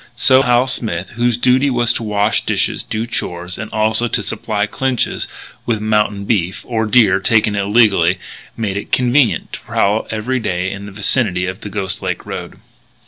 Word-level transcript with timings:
So 0.15 0.41
Hal 0.41 0.65
Smith, 0.65 1.11
whose 1.11 1.37
duty 1.37 1.69
was 1.69 1.93
to 1.93 2.01
wash 2.01 2.43
dishes, 2.43 2.83
do 2.83 3.05
chores, 3.05 3.59
and 3.59 3.69
also 3.69 4.07
to 4.07 4.23
supply 4.23 4.65
Clinch's 4.65 5.27
with 5.67 5.79
"mountain 5.79 6.25
beef" 6.25 6.65
or 6.67 6.87
deer 6.87 7.19
taken 7.19 7.55
illegally 7.55 8.17
made 8.57 8.77
it 8.77 8.91
convenient 8.91 9.53
to 9.53 9.59
prowl 9.59 10.07
every 10.09 10.39
day 10.39 10.71
in 10.71 10.87
the 10.87 10.91
vicinity 10.91 11.45
of 11.45 11.61
the 11.61 11.69
Ghost 11.69 12.01
Lake 12.01 12.25
road. 12.25 12.57